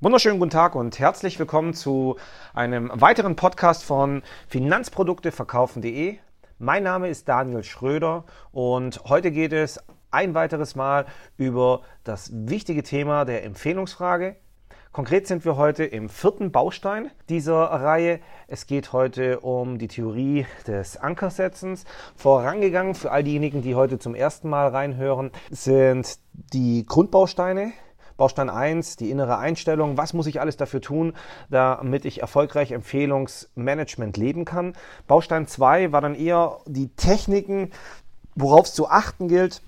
Wunderschönen 0.00 0.38
guten 0.38 0.52
Tag 0.52 0.76
und 0.76 1.00
herzlich 1.00 1.40
willkommen 1.40 1.74
zu 1.74 2.14
einem 2.54 2.88
weiteren 2.94 3.34
Podcast 3.34 3.82
von 3.82 4.22
Finanzprodukteverkaufen.de. 4.46 6.18
Mein 6.60 6.84
Name 6.84 7.08
ist 7.08 7.28
Daniel 7.28 7.64
Schröder 7.64 8.22
und 8.52 9.02
heute 9.06 9.32
geht 9.32 9.52
es 9.52 9.80
ein 10.12 10.34
weiteres 10.34 10.76
Mal 10.76 11.06
über 11.36 11.80
das 12.04 12.30
wichtige 12.32 12.84
Thema 12.84 13.24
der 13.24 13.42
Empfehlungsfrage. 13.42 14.36
Konkret 14.92 15.26
sind 15.26 15.44
wir 15.44 15.56
heute 15.56 15.82
im 15.84 16.08
vierten 16.08 16.52
Baustein 16.52 17.10
dieser 17.28 17.64
Reihe. 17.64 18.20
Es 18.46 18.68
geht 18.68 18.92
heute 18.92 19.40
um 19.40 19.78
die 19.78 19.88
Theorie 19.88 20.46
des 20.68 20.96
Ankersetzens. 20.96 21.84
Vorangegangen 22.14 22.94
für 22.94 23.10
all 23.10 23.24
diejenigen, 23.24 23.62
die 23.62 23.74
heute 23.74 23.98
zum 23.98 24.14
ersten 24.14 24.48
Mal 24.48 24.68
reinhören, 24.68 25.32
sind 25.50 26.20
die 26.52 26.86
Grundbausteine 26.86 27.72
Baustein 28.18 28.50
1, 28.50 28.96
die 28.96 29.10
innere 29.10 29.38
Einstellung. 29.38 29.96
Was 29.96 30.12
muss 30.12 30.26
ich 30.26 30.40
alles 30.40 30.58
dafür 30.58 30.82
tun, 30.82 31.14
damit 31.48 32.04
ich 32.04 32.20
erfolgreich 32.20 32.72
Empfehlungsmanagement 32.72 34.18
leben 34.18 34.44
kann? 34.44 34.74
Baustein 35.06 35.46
2 35.46 35.92
war 35.92 36.02
dann 36.02 36.14
eher 36.14 36.58
die 36.66 36.88
Techniken, 36.88 37.70
worauf 38.34 38.66
es 38.66 38.74
zu 38.74 38.90
achten 38.90 39.28
gilt, 39.28 39.62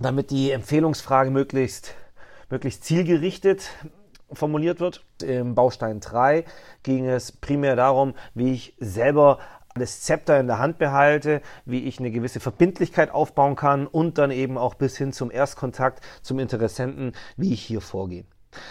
damit 0.00 0.30
die 0.30 0.52
Empfehlungsfrage 0.52 1.30
möglichst, 1.30 1.94
möglichst 2.48 2.84
zielgerichtet 2.84 3.68
formuliert 4.32 4.78
wird. 4.78 5.04
Im 5.22 5.56
Baustein 5.56 5.98
3 5.98 6.44
ging 6.84 7.06
es 7.06 7.32
primär 7.32 7.74
darum, 7.74 8.14
wie 8.34 8.52
ich 8.52 8.74
selber 8.78 9.40
das 9.74 10.00
Zepter 10.00 10.40
in 10.40 10.48
der 10.48 10.58
Hand 10.58 10.78
behalte, 10.78 11.42
wie 11.64 11.84
ich 11.84 12.00
eine 12.00 12.10
gewisse 12.10 12.40
Verbindlichkeit 12.40 13.10
aufbauen 13.12 13.54
kann 13.54 13.86
und 13.86 14.18
dann 14.18 14.30
eben 14.30 14.58
auch 14.58 14.74
bis 14.74 14.96
hin 14.96 15.12
zum 15.12 15.30
Erstkontakt 15.30 16.02
zum 16.22 16.38
Interessenten, 16.40 17.12
wie 17.36 17.52
ich 17.52 17.62
hier 17.62 17.80
vorgehe. 17.80 18.24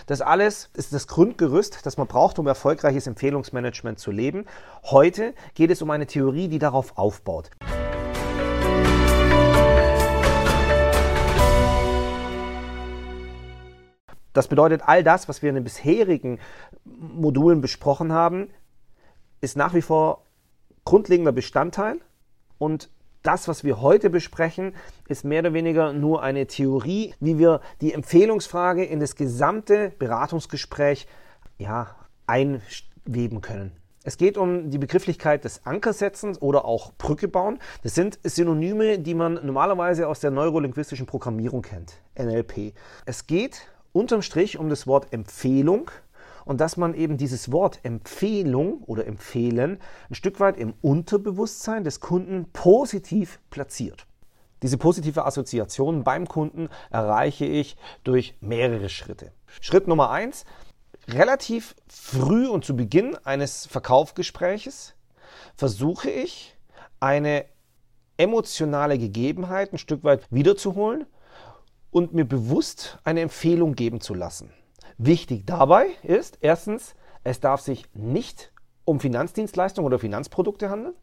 Das 0.08 0.20
alles 0.20 0.70
ist 0.74 0.92
das 0.92 1.08
Grundgerüst, 1.08 1.86
das 1.86 1.96
man 1.96 2.08
braucht, 2.08 2.38
um 2.38 2.48
erfolgreiches 2.48 3.08
Empfehlungsmanagement 3.08 3.98
zu 3.98 4.12
leben. 4.12 4.46
Heute 4.84 5.34
geht 5.54 5.72
es 5.72 5.82
um 5.82 5.90
eine 5.90 6.06
Theorie, 6.06 6.50
die 6.50 6.60
darauf 6.60 6.98
aufbaut. 6.98 7.50
Das 14.34 14.48
bedeutet, 14.50 14.82
all 14.86 15.04
das, 15.04 15.30
was 15.30 15.42
wir 15.42 15.50
in 15.50 15.56
den 15.56 15.64
bisherigen 15.64 16.40
Modulen 16.84 17.62
besprochen 17.62 18.12
haben, 18.12 18.50
ist 19.42 19.56
nach 19.56 19.74
wie 19.74 19.82
vor 19.82 20.24
grundlegender 20.90 21.32
Bestandteil 21.32 21.98
und 22.58 22.90
das, 23.22 23.48
was 23.48 23.64
wir 23.64 23.80
heute 23.80 24.10
besprechen, 24.10 24.74
ist 25.08 25.24
mehr 25.24 25.42
oder 25.42 25.54
weniger 25.54 25.94
nur 25.94 26.24
eine 26.24 26.48
Theorie, 26.48 27.14
wie 27.20 27.38
wir 27.38 27.62
die 27.80 27.94
Empfehlungsfrage 27.94 28.84
in 28.84 29.00
das 29.00 29.16
gesamte 29.16 29.92
Beratungsgespräch 30.00 31.06
ja, 31.60 31.96
einweben 32.26 33.42
können. 33.42 33.74
Es 34.04 34.18
geht 34.18 34.36
um 34.36 34.72
die 34.72 34.80
Begrifflichkeit 34.80 35.44
des 35.44 35.64
Ankersetzens 35.64 36.42
oder 36.42 36.66
auch 36.66 36.92
Brücke 36.94 37.28
bauen. 37.28 37.60
Das 37.84 37.94
sind 37.94 38.18
Synonyme, 38.24 38.98
die 38.98 39.14
man 39.14 39.46
normalerweise 39.46 40.08
aus 40.08 40.22
der 40.22 40.32
neurolinguistischen 40.32 41.06
Programmierung 41.06 41.62
kennt, 41.62 42.02
NLP. 42.18 42.74
Es 43.06 43.28
geht 43.28 43.68
unterm 43.92 44.24
Strich 44.24 44.58
um 44.58 44.70
das 44.70 44.88
Wort 44.88 45.14
Empfehlung 45.14 45.92
und 46.50 46.60
dass 46.60 46.78
man 46.78 46.96
eben 46.96 47.18
dieses 47.18 47.52
Wort 47.52 47.80
Empfehlung 47.84 48.82
oder 48.86 49.06
Empfehlen 49.06 49.78
ein 50.10 50.16
Stück 50.16 50.40
weit 50.40 50.58
im 50.58 50.74
Unterbewusstsein 50.82 51.84
des 51.84 52.00
Kunden 52.00 52.50
positiv 52.52 53.40
platziert. 53.52 54.08
Diese 54.64 54.80
positive 54.80 55.28
Assoziation 55.28 56.04
beim 56.04 56.28
Kunden 56.28 56.70
erreiche 56.90 57.46
ich 57.46 57.78
durch 58.04 58.34
mehrere 58.42 58.90
Schritte. 58.90 59.32
Schritt 59.62 59.88
Nummer 59.88 60.10
eins, 60.10 60.44
relativ 61.08 61.76
früh 61.88 62.48
und 62.48 62.66
zu 62.66 62.76
Beginn 62.76 63.16
eines 63.26 63.68
Verkaufsgespräches 63.68 64.96
versuche 65.56 66.10
ich 66.10 66.58
eine 67.00 67.46
emotionale 68.18 68.98
Gegebenheit 68.98 69.72
ein 69.72 69.78
Stück 69.78 70.04
weit 70.04 70.26
wiederzuholen 70.32 71.06
und 71.92 72.16
mir 72.16 72.26
bewusst 72.26 72.98
eine 73.04 73.22
Empfehlung 73.22 73.76
geben 73.76 74.02
zu 74.02 74.16
lassen. 74.16 74.52
Wichtig 75.02 75.46
dabei 75.46 75.92
ist 76.04 76.40
erstens, 76.42 76.94
es 77.24 77.40
darf 77.40 77.62
sich 77.62 77.86
nicht 77.94 78.52
um 78.84 79.00
Finanzdienstleistungen 79.00 79.86
oder 79.86 79.98
Finanzprodukte 79.98 80.70
handeln. 80.70 80.94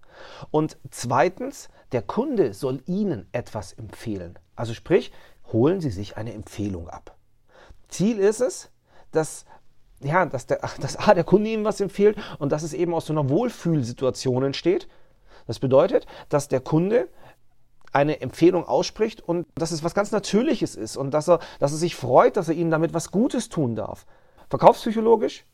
Und 0.51 0.77
zweitens, 0.91 1.71
der 1.93 2.03
Kunde 2.03 2.53
soll 2.53 2.83
Ihnen 2.85 3.27
etwas 3.33 3.73
empfehlen. 3.73 4.39
Also 4.55 4.75
sprich, 4.75 5.13
holen 5.51 5.81
Sie 5.81 5.89
sich 5.89 6.19
eine 6.19 6.35
Empfehlung 6.35 6.91
ab. 6.91 7.17
Ziel 7.89 8.19
ist 8.19 8.41
es, 8.41 8.71
dass, 9.13 9.47
ja, 10.01 10.27
dass, 10.27 10.47
der, 10.47 10.61
dass 10.81 10.99
A, 10.99 11.15
der 11.15 11.25
Kunde 11.25 11.49
Ihnen 11.49 11.65
was 11.65 11.81
empfiehlt 11.81 12.19
und 12.39 12.53
dass 12.53 12.65
es 12.65 12.75
eben 12.75 12.93
aus 12.93 13.07
so 13.07 13.15
einer 13.15 13.31
Wohlfühlsituation 13.31 14.43
entsteht. 14.43 14.89
Das 15.47 15.59
bedeutet, 15.59 16.07
dass 16.29 16.49
der 16.49 16.61
Kunde 16.61 17.09
eine 17.93 18.21
Empfehlung 18.21 18.65
ausspricht 18.65 19.21
und 19.21 19.47
dass 19.55 19.71
es 19.71 19.83
was 19.83 19.95
ganz 19.95 20.13
Natürliches 20.13 20.75
ist 20.75 20.97
und 20.97 21.13
dass 21.13 21.29
er, 21.29 21.41
dass 21.59 21.73
er 21.73 21.79
sich 21.79 21.97
freut, 21.97 22.37
dass 22.37 22.49
er 22.49 22.55
ihnen 22.55 22.71
damit 22.71 22.95
was 22.95 23.11
Gutes 23.11 23.49
tun 23.49 23.75
darf. 23.75 24.07
Verkaufspsychologisch, 24.49 25.45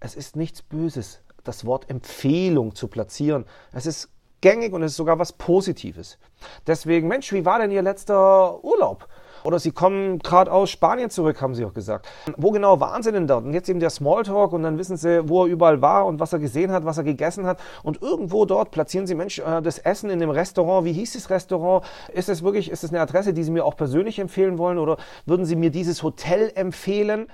es 0.00 0.14
ist 0.14 0.36
nichts 0.36 0.62
Böses, 0.62 1.22
das 1.44 1.64
Wort 1.64 1.88
Empfehlung 1.88 2.74
zu 2.74 2.88
platzieren. 2.88 3.46
Es 3.72 3.86
ist 3.86 4.10
gängig 4.40 4.72
und 4.72 4.82
es 4.82 4.92
ist 4.92 4.96
sogar 4.96 5.18
was 5.18 5.32
Positives. 5.32 6.18
Deswegen, 6.66 7.08
Mensch, 7.08 7.32
wie 7.32 7.44
war 7.44 7.58
denn 7.58 7.70
Ihr 7.70 7.82
letzter 7.82 8.62
Urlaub? 8.62 9.08
Oder 9.46 9.60
sie 9.60 9.70
kommen 9.70 10.18
gerade 10.18 10.50
aus 10.50 10.70
Spanien 10.70 11.08
zurück, 11.08 11.40
haben 11.40 11.54
sie 11.54 11.64
auch 11.64 11.72
gesagt. 11.72 12.08
Wo 12.36 12.50
genau 12.50 12.80
waren 12.80 13.04
sie 13.04 13.12
denn 13.12 13.28
dort? 13.28 13.44
Und 13.44 13.54
jetzt 13.54 13.68
eben 13.68 13.78
der 13.78 13.90
Smalltalk 13.90 14.52
und 14.52 14.64
dann 14.64 14.76
wissen 14.76 14.96
sie, 14.96 15.28
wo 15.28 15.44
er 15.44 15.48
überall 15.48 15.80
war 15.80 16.04
und 16.06 16.18
was 16.18 16.32
er 16.32 16.40
gesehen 16.40 16.72
hat, 16.72 16.84
was 16.84 16.98
er 16.98 17.04
gegessen 17.04 17.46
hat. 17.46 17.60
Und 17.84 18.02
irgendwo 18.02 18.44
dort 18.44 18.72
platzieren 18.72 19.06
sie, 19.06 19.14
Mensch, 19.14 19.38
äh, 19.38 19.62
das 19.62 19.78
Essen 19.78 20.10
in 20.10 20.18
dem 20.18 20.30
Restaurant, 20.30 20.84
wie 20.84 20.92
hieß 20.92 21.12
das 21.12 21.30
Restaurant? 21.30 21.86
Ist 22.12 22.28
es 22.28 22.42
wirklich, 22.42 22.72
ist 22.72 22.82
es 22.82 22.90
eine 22.90 23.00
Adresse, 23.00 23.32
die 23.32 23.44
sie 23.44 23.52
mir 23.52 23.64
auch 23.64 23.76
persönlich 23.76 24.18
empfehlen 24.18 24.58
wollen? 24.58 24.78
Oder 24.78 24.96
würden 25.26 25.46
sie 25.46 25.54
mir 25.54 25.70
dieses 25.70 26.02
Hotel 26.02 26.50
empfehlen? 26.56 27.28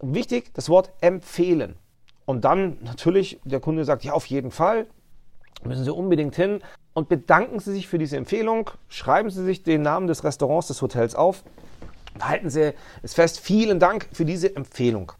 Wichtig, 0.00 0.54
das 0.54 0.70
Wort 0.70 0.92
empfehlen. 1.02 1.76
Und 2.24 2.46
dann 2.46 2.78
natürlich, 2.80 3.38
der 3.44 3.60
Kunde 3.60 3.84
sagt, 3.84 4.02
ja, 4.02 4.14
auf 4.14 4.24
jeden 4.24 4.50
Fall, 4.50 4.86
müssen 5.62 5.84
Sie 5.84 5.92
unbedingt 5.92 6.36
hin 6.36 6.60
und 6.96 7.10
bedanken 7.10 7.60
Sie 7.60 7.74
sich 7.74 7.88
für 7.88 7.98
diese 7.98 8.16
Empfehlung. 8.16 8.70
Schreiben 8.88 9.28
Sie 9.28 9.44
sich 9.44 9.62
den 9.62 9.82
Namen 9.82 10.06
des 10.06 10.24
Restaurants, 10.24 10.68
des 10.68 10.80
Hotels 10.80 11.14
auf. 11.14 11.44
Halten 12.22 12.48
Sie 12.48 12.72
es 13.02 13.12
fest. 13.12 13.38
Vielen 13.38 13.78
Dank 13.78 14.08
für 14.14 14.24
diese 14.24 14.56
Empfehlung. 14.56 15.12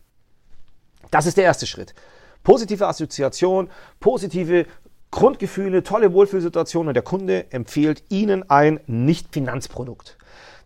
Das 1.10 1.26
ist 1.26 1.37
der 1.37 1.44
erste 1.44 1.66
Schritt. 1.66 1.94
Positive 2.42 2.87
Assoziation, 2.87 3.69
positive 4.00 4.64
Grundgefühle, 5.10 5.82
tolle 5.82 6.14
Wohlfühlsituation 6.14 6.88
und 6.88 6.94
der 6.94 7.03
Kunde 7.03 7.53
empfiehlt 7.53 8.04
Ihnen 8.08 8.48
ein 8.48 8.81
Nicht-Finanzprodukt. 8.87 10.16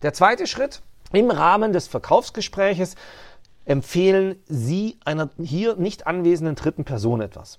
Der 0.02 0.12
zweite 0.12 0.46
Schritt, 0.46 0.80
im 1.12 1.32
Rahmen 1.32 1.72
des 1.72 1.88
Verkaufsgespräches 1.88 2.94
empfehlen 3.64 4.36
Sie 4.46 5.00
einer 5.04 5.30
hier 5.42 5.74
nicht 5.74 6.06
anwesenden 6.06 6.54
dritten 6.54 6.84
Person 6.84 7.20
etwas. 7.20 7.58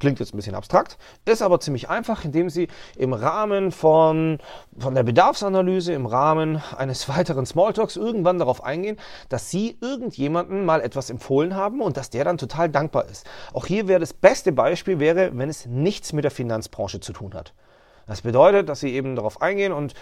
Klingt 0.00 0.18
jetzt 0.18 0.32
ein 0.34 0.38
bisschen 0.38 0.54
abstrakt, 0.54 0.96
ist 1.26 1.42
aber 1.42 1.60
ziemlich 1.60 1.90
einfach, 1.90 2.24
indem 2.24 2.48
Sie 2.48 2.68
im 2.96 3.12
Rahmen 3.12 3.70
von, 3.70 4.38
von 4.78 4.94
der 4.94 5.02
Bedarfsanalyse, 5.02 5.92
im 5.92 6.06
Rahmen 6.06 6.62
eines 6.76 7.08
weiteren 7.10 7.44
Smalltalks 7.44 7.96
irgendwann 7.96 8.38
darauf 8.38 8.64
eingehen, 8.64 8.96
dass 9.28 9.50
Sie 9.50 9.76
irgendjemanden 9.80 10.64
mal 10.64 10.80
etwas 10.80 11.10
empfohlen 11.10 11.54
haben 11.54 11.82
und 11.82 11.98
dass 11.98 12.08
der 12.08 12.24
dann 12.24 12.38
total 12.38 12.70
dankbar 12.70 13.08
ist. 13.10 13.26
Auch 13.52 13.66
hier 13.66 13.88
wäre 13.88 14.00
das 14.00 14.14
beste 14.14 14.52
Beispiel, 14.52 14.98
wäre, 14.98 15.30
wenn 15.34 15.50
es 15.50 15.66
nichts 15.66 16.14
mit 16.14 16.24
der 16.24 16.30
Finanzbranche 16.30 17.00
zu 17.00 17.12
tun 17.12 17.34
hat. 17.34 17.52
Das 18.10 18.22
bedeutet, 18.22 18.68
dass 18.68 18.80
sie 18.80 18.92
eben 18.92 19.14
darauf 19.14 19.40
eingehen 19.40 19.72
und 19.72 19.94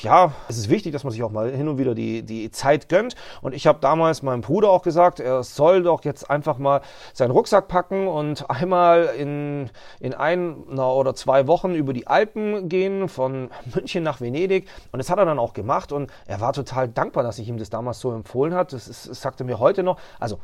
ja, 0.00 0.30
es 0.48 0.58
ist 0.58 0.70
wichtig, 0.70 0.92
dass 0.92 1.02
man 1.02 1.12
sich 1.12 1.24
auch 1.24 1.32
mal 1.32 1.50
hin 1.50 1.66
und 1.66 1.76
wieder 1.76 1.92
die, 1.92 2.22
die 2.22 2.52
Zeit 2.52 2.88
gönnt. 2.88 3.16
Und 3.40 3.52
ich 3.52 3.66
habe 3.66 3.80
damals 3.80 4.22
meinem 4.22 4.42
Bruder 4.42 4.70
auch 4.70 4.82
gesagt, 4.82 5.18
er 5.18 5.42
soll 5.42 5.82
doch 5.82 6.04
jetzt 6.04 6.30
einfach 6.30 6.58
mal 6.58 6.82
seinen 7.12 7.32
Rucksack 7.32 7.66
packen 7.66 8.06
und 8.06 8.48
einmal 8.48 9.06
in, 9.18 9.70
in 9.98 10.14
einer 10.14 10.94
oder 10.94 11.16
zwei 11.16 11.48
Wochen 11.48 11.74
über 11.74 11.92
die 11.92 12.06
Alpen 12.06 12.68
gehen, 12.68 13.08
von 13.08 13.50
München 13.74 14.04
nach 14.04 14.20
Venedig. 14.20 14.68
Und 14.92 15.00
das 15.00 15.10
hat 15.10 15.18
er 15.18 15.24
dann 15.24 15.40
auch 15.40 15.52
gemacht 15.52 15.90
und 15.90 16.12
er 16.26 16.40
war 16.40 16.52
total 16.52 16.86
dankbar, 16.86 17.24
dass 17.24 17.40
ich 17.40 17.48
ihm 17.48 17.58
das 17.58 17.70
damals 17.70 17.98
so 17.98 18.12
empfohlen 18.12 18.54
hat. 18.54 18.72
Das, 18.72 18.86
ist, 18.86 19.08
das 19.08 19.20
sagte 19.20 19.42
mir 19.42 19.58
heute 19.58 19.82
noch. 19.82 19.98
Also 20.20 20.38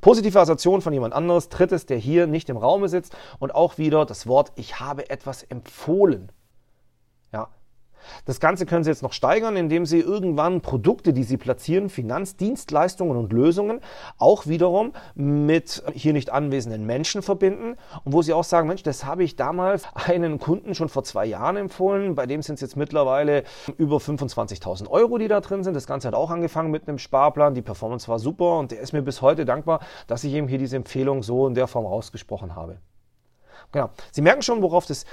Positive 0.00 0.40
Assoziation 0.40 0.80
von 0.80 0.92
jemand 0.92 1.14
anderes. 1.14 1.48
Drittes, 1.48 1.86
der 1.86 1.98
hier 1.98 2.26
nicht 2.26 2.48
im 2.48 2.56
Raume 2.56 2.88
sitzt. 2.88 3.14
Und 3.38 3.54
auch 3.54 3.78
wieder 3.78 4.04
das 4.04 4.26
Wort, 4.26 4.50
ich 4.56 4.80
habe 4.80 5.10
etwas 5.10 5.44
empfohlen. 5.44 6.32
Das 8.24 8.40
Ganze 8.40 8.66
können 8.66 8.84
Sie 8.84 8.90
jetzt 8.90 9.02
noch 9.02 9.12
steigern, 9.12 9.56
indem 9.56 9.86
Sie 9.86 9.98
irgendwann 9.98 10.60
Produkte, 10.60 11.12
die 11.12 11.24
Sie 11.24 11.36
platzieren, 11.36 11.88
Finanzdienstleistungen 11.88 13.16
und 13.16 13.32
Lösungen, 13.32 13.80
auch 14.18 14.46
wiederum 14.46 14.92
mit 15.14 15.82
hier 15.94 16.12
nicht 16.12 16.30
anwesenden 16.30 16.86
Menschen 16.86 17.22
verbinden 17.22 17.76
und 18.04 18.12
wo 18.12 18.22
Sie 18.22 18.32
auch 18.32 18.44
sagen, 18.44 18.68
Mensch, 18.68 18.82
das 18.82 19.04
habe 19.04 19.24
ich 19.24 19.36
damals 19.36 19.84
einen 19.94 20.38
Kunden 20.38 20.74
schon 20.74 20.88
vor 20.88 21.04
zwei 21.04 21.26
Jahren 21.26 21.56
empfohlen, 21.56 22.14
bei 22.14 22.26
dem 22.26 22.42
sind 22.42 22.54
es 22.54 22.60
jetzt 22.60 22.76
mittlerweile 22.76 23.44
über 23.78 23.98
25.000 23.98 24.88
Euro, 24.88 25.18
die 25.18 25.28
da 25.28 25.40
drin 25.40 25.64
sind. 25.64 25.74
Das 25.74 25.86
Ganze 25.86 26.08
hat 26.08 26.14
auch 26.14 26.30
angefangen 26.30 26.70
mit 26.70 26.88
einem 26.88 26.98
Sparplan, 26.98 27.54
die 27.54 27.62
Performance 27.62 28.08
war 28.08 28.18
super 28.18 28.58
und 28.58 28.70
der 28.70 28.80
ist 28.80 28.92
mir 28.92 29.02
bis 29.02 29.22
heute 29.22 29.44
dankbar, 29.44 29.80
dass 30.06 30.24
ich 30.24 30.34
ihm 30.34 30.48
hier 30.48 30.58
diese 30.58 30.76
Empfehlung 30.76 31.22
so 31.22 31.46
in 31.46 31.54
der 31.54 31.66
Form 31.66 31.86
rausgesprochen 31.86 32.54
habe. 32.54 32.78
Genau. 33.72 33.90
Sie 34.12 34.22
merken 34.22 34.42
schon, 34.42 34.62
worauf 34.62 34.86
das 34.86 35.04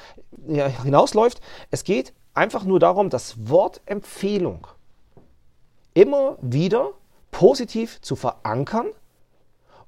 hinausläuft. 0.84 1.42
Es 1.72 1.84
geht 1.84 2.14
einfach 2.34 2.64
nur 2.64 2.80
darum, 2.80 3.10
das 3.10 3.50
Wort 3.50 3.82
Empfehlung 3.86 4.68
immer 5.94 6.38
wieder 6.42 6.92
positiv 7.32 8.00
zu 8.02 8.16
verankern 8.16 8.88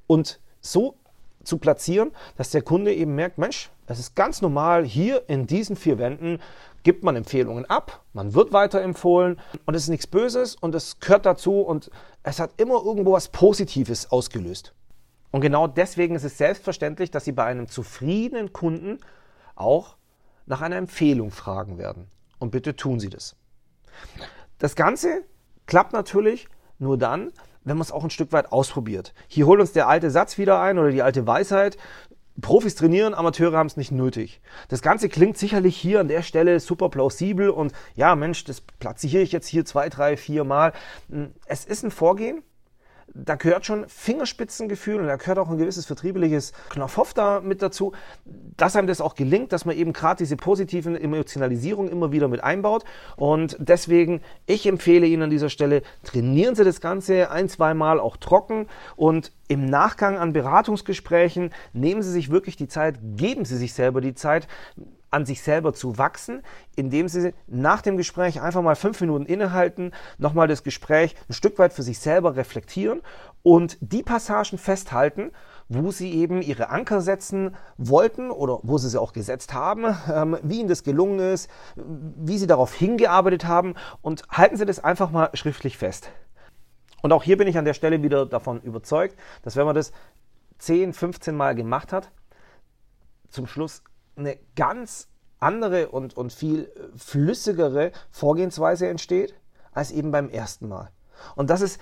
und 0.08 0.40
so 0.60 0.96
zu 1.44 1.58
platzieren, 1.58 2.12
dass 2.36 2.50
der 2.50 2.62
Kunde 2.62 2.94
eben 2.94 3.16
merkt, 3.16 3.38
Mensch, 3.38 3.70
es 3.88 4.00
ist 4.00 4.16
ganz 4.16 4.42
normal, 4.42 4.86
hier 4.86 5.30
in 5.30 5.48
diesen 5.48 5.76
vier 5.76 5.98
Wänden 5.98 6.40
gibt 6.84 7.04
man 7.04 7.16
Empfehlungen 7.16 7.66
ab, 7.66 8.04
man 8.14 8.34
wird 8.34 8.54
weiterempfohlen 8.54 9.40
und 9.66 9.74
es 9.76 9.84
ist 9.84 9.90
nichts 9.90 10.08
Böses 10.08 10.56
und 10.56 10.76
es 10.76 11.00
gehört 11.00 11.26
dazu 11.26 11.62
und 11.62 11.92
es 12.24 12.40
hat 12.40 12.52
immer 12.58 12.84
irgendwo 12.84 13.14
was 13.14 13.30
Positives 13.30 14.12
ausgelöst. 14.12 14.74
Und 15.32 15.42
genau 15.42 15.68
deswegen 15.68 16.16
ist 16.16 16.24
es 16.24 16.38
selbstverständlich, 16.38 17.12
dass 17.12 17.26
Sie 17.26 17.32
bei 17.32 17.46
einem 17.46 17.68
zufriedenen 17.68 18.52
Kunden 18.52 19.00
auch 19.56 19.98
nach 20.46 20.62
einer 20.62 20.78
Empfehlung 20.78 21.32
fragen 21.32 21.78
werden. 21.78 22.08
Und 22.40 22.52
bitte 22.52 22.76
tun 22.76 23.00
Sie 23.00 23.10
das. 23.10 23.36
Das 24.58 24.76
Ganze 24.76 25.24
klappt 25.68 25.94
natürlich 25.94 26.48
nur 26.80 26.98
dann, 26.98 27.32
wenn 27.64 27.78
man 27.78 27.84
es 27.84 27.92
auch 27.92 28.04
ein 28.04 28.10
Stück 28.10 28.32
weit 28.32 28.52
ausprobiert. 28.52 29.14
Hier 29.28 29.46
holt 29.46 29.60
uns 29.60 29.74
der 29.74 29.88
alte 29.88 30.10
Satz 30.10 30.38
wieder 30.38 30.60
ein 30.62 30.80
oder 30.80 30.92
die 30.92 31.04
alte 31.04 31.28
Weisheit. 31.28 31.78
Profis 32.42 32.76
trainieren, 32.76 33.14
Amateure 33.14 33.58
haben 33.58 33.68
es 33.68 33.78
nicht 33.78 33.92
nötig. 33.92 34.42
Das 34.70 34.82
Ganze 34.82 35.10
klingt 35.10 35.38
sicherlich 35.38 35.76
hier 35.76 36.00
an 36.00 36.08
der 36.08 36.22
Stelle 36.22 36.60
super 36.60 36.90
plausibel 36.90 37.50
und 37.50 37.74
ja, 37.96 38.16
Mensch, 38.16 38.46
das 38.46 38.62
platziere 38.62 39.22
ich 39.22 39.34
jetzt 39.34 39.48
hier 39.48 39.66
zwei, 39.66 39.90
drei, 39.90 40.16
vier 40.16 40.46
Mal. 40.46 40.72
Es 41.46 41.66
ist 41.66 41.84
ein 41.84 41.92
Vorgehen, 41.92 42.42
da 43.14 43.36
gehört 43.36 43.66
schon 43.66 43.88
Fingerspitzengefühl 43.88 45.00
und 45.00 45.08
da 45.08 45.16
gehört 45.16 45.40
auch 45.40 45.50
ein 45.50 45.58
gewisses 45.58 45.86
vertriebliches 45.86 46.54
Knopfhoff 46.70 47.14
da 47.14 47.42
mit 47.42 47.62
dazu, 47.62 47.94
dass 48.58 48.76
einem 48.76 48.88
das 48.88 49.02
auch 49.02 49.16
gelingt, 49.16 49.52
dass 49.52 49.66
man 49.66 49.76
eben 49.76 49.94
gerade 49.94 50.18
diese 50.18 50.36
positiven 50.36 50.96
Emotionalisierungen 50.96 51.92
immer 51.92 52.12
wieder 52.12 52.28
mit 52.28 52.44
einbaut. 52.44 52.84
Und 53.16 53.58
deswegen, 53.60 54.22
ich 54.46 54.66
empfehle 54.68 55.08
Ihnen 55.08 55.24
an 55.24 55.30
dieser 55.30 55.50
Stelle, 55.50 55.82
trainieren 56.04 56.56
Sie 56.56 56.64
das 56.64 56.82
Ganze 56.82 57.32
ein, 57.32 57.50
zwei 57.50 57.74
Mal 57.74 58.00
auch 58.00 58.18
trocken 58.18 58.68
und 58.96 59.32
im 59.48 59.66
Nachgang 59.66 60.18
an 60.18 60.32
Beratungsgesprächen 60.32 61.52
nehmen 61.74 62.04
Sie 62.04 62.12
sich 62.12 62.30
wirklich 62.30 62.56
die 62.56 62.68
Zeit, 62.68 63.00
geben 63.02 63.46
Sie 63.46 63.58
sich 63.58 63.74
selber 63.74 64.00
die 64.00 64.14
Zeit, 64.14 64.48
an 65.12 65.26
sich 65.26 65.42
selber 65.42 65.74
zu 65.74 65.98
wachsen, 65.98 66.44
indem 66.76 67.08
sie 67.08 67.34
nach 67.48 67.82
dem 67.82 67.98
Gespräch 67.98 68.42
einfach 68.42 68.62
mal 68.62 68.76
fünf 68.76 69.02
Minuten 69.02 69.26
innehalten, 69.26 69.92
nochmal 70.18 70.48
das 70.48 70.64
Gespräch 70.64 71.16
ein 71.28 71.34
Stück 71.34 71.60
weit 71.60 71.74
für 71.74 71.84
sich 71.84 72.00
selber 72.00 72.36
reflektieren 72.36 73.02
und 73.44 73.78
die 73.82 74.04
Passagen 74.04 74.58
festhalten, 74.58 75.32
wo 75.68 75.92
sie 75.92 76.14
eben 76.14 76.42
ihre 76.42 76.70
Anker 76.70 77.02
setzen 77.02 77.56
wollten 77.78 78.32
oder 78.32 78.60
wo 78.64 78.78
sie 78.78 78.90
sie 78.90 79.00
auch 79.00 79.14
gesetzt 79.14 79.54
haben, 79.54 79.86
ähm, 80.12 80.38
wie 80.42 80.60
ihnen 80.60 80.70
das 80.70 80.84
gelungen 80.84 81.20
ist, 81.20 81.50
wie 81.76 82.38
sie 82.38 82.48
darauf 82.48 82.74
hingearbeitet 82.74 83.46
haben 83.46 83.76
und 84.02 84.24
halten 84.30 84.58
sie 84.58 84.66
das 84.66 84.84
einfach 84.84 85.12
mal 85.12 85.30
schriftlich 85.34 85.78
fest. 85.78 86.12
Und 87.02 87.14
auch 87.14 87.24
hier 87.24 87.38
bin 87.38 87.48
ich 87.48 87.58
an 87.58 87.66
der 87.66 87.74
Stelle 87.74 88.04
wieder 88.04 88.26
davon 88.26 88.62
überzeugt, 88.62 89.16
dass 89.44 89.56
wenn 89.56 89.66
man 89.66 89.76
das 89.76 89.92
10, 90.58 90.94
15 90.94 91.36
Mal 91.36 91.56
gemacht 91.56 91.94
hat, 91.94 92.12
zum 93.30 93.48
Schluss 93.48 93.84
eine 94.20 94.38
ganz 94.56 95.08
andere 95.40 95.90
und, 95.90 96.16
und 96.18 96.34
viel 96.34 96.66
äh, 96.66 96.98
flüssigere 96.98 97.92
Vorgehensweise 98.12 98.88
entsteht 98.88 99.34
als 99.72 99.92
eben 99.92 100.12
beim 100.12 100.30
ersten 100.30 100.68
Mal. 100.68 100.92
Und 101.36 101.50
das 101.50 101.62
ist 101.62 101.80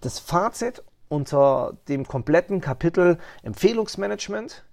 das 0.00 0.18
Fazit 0.18 0.82
unter 1.08 1.76
dem 1.88 2.06
kompletten 2.06 2.60
Kapitel 2.60 3.18
Empfehlungsmanagement. 3.42 4.64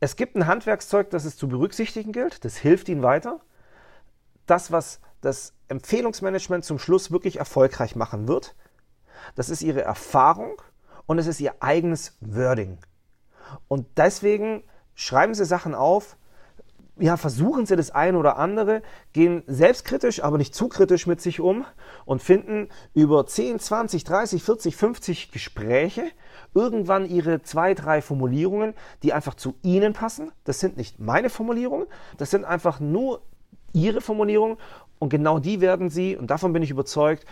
Es 0.00 0.16
gibt 0.16 0.36
ein 0.36 0.46
Handwerkszeug, 0.46 1.10
das 1.10 1.24
es 1.24 1.36
zu 1.36 1.48
berücksichtigen 1.48 2.12
gilt, 2.12 2.44
das 2.44 2.56
hilft 2.56 2.88
Ihnen 2.88 3.02
weiter. 3.02 3.40
Das, 4.46 4.72
was 4.72 5.00
das 5.20 5.54
Empfehlungsmanagement 5.68 6.64
zum 6.64 6.78
Schluss 6.78 7.12
wirklich 7.12 7.38
erfolgreich 7.38 7.94
machen 7.94 8.26
wird, 8.26 8.56
das 9.36 9.48
ist 9.48 9.62
Ihre 9.62 9.82
Erfahrung 9.82 10.60
und 11.06 11.18
es 11.18 11.26
ist 11.26 11.40
Ihr 11.40 11.54
eigenes 11.60 12.16
Wording. 12.20 12.78
Und 13.68 13.86
deswegen 13.96 14.64
schreiben 14.94 15.34
Sie 15.34 15.44
Sachen 15.44 15.74
auf, 15.74 16.16
ja, 16.98 17.16
versuchen 17.16 17.66
Sie 17.66 17.74
das 17.74 17.90
ein 17.90 18.16
oder 18.16 18.36
andere, 18.38 18.82
gehen 19.12 19.42
selbstkritisch, 19.46 20.22
aber 20.22 20.38
nicht 20.38 20.54
zu 20.54 20.68
kritisch 20.68 21.06
mit 21.06 21.20
sich 21.20 21.40
um 21.40 21.64
und 22.04 22.22
finden 22.22 22.68
über 22.94 23.26
10, 23.26 23.58
20, 23.58 24.04
30, 24.04 24.42
40, 24.42 24.76
50 24.76 25.32
Gespräche 25.32 26.04
irgendwann 26.54 27.06
Ihre 27.06 27.42
zwei, 27.42 27.74
drei 27.74 28.02
Formulierungen, 28.02 28.74
die 29.02 29.12
einfach 29.12 29.34
zu 29.34 29.54
Ihnen 29.62 29.94
passen. 29.94 30.32
Das 30.44 30.60
sind 30.60 30.76
nicht 30.76 31.00
meine 31.00 31.30
Formulierungen, 31.30 31.86
das 32.18 32.30
sind 32.30 32.44
einfach 32.44 32.78
nur 32.78 33.22
Ihre 33.72 34.02
Formulierungen 34.02 34.58
und 34.98 35.08
genau 35.08 35.38
die 35.38 35.60
werden 35.60 35.88
Sie, 35.88 36.16
und 36.16 36.30
davon 36.30 36.52
bin 36.52 36.62
ich 36.62 36.70
überzeugt, 36.70 37.26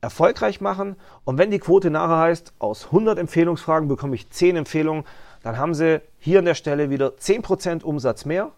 erfolgreich 0.00 0.60
machen. 0.60 0.96
Und 1.24 1.38
wenn 1.38 1.50
die 1.50 1.58
Quote 1.58 1.88
nachher 1.88 2.18
heißt, 2.18 2.52
aus 2.58 2.86
100 2.86 3.18
Empfehlungsfragen 3.18 3.88
bekomme 3.88 4.14
ich 4.16 4.28
10 4.28 4.56
Empfehlungen, 4.56 5.04
dann 5.44 5.58
haben 5.58 5.74
Sie 5.74 6.00
hier 6.18 6.38
an 6.38 6.46
der 6.46 6.54
Stelle 6.54 6.88
wieder 6.88 7.08
10% 7.10 7.84
Umsatz 7.84 8.24
mehr. 8.24 8.50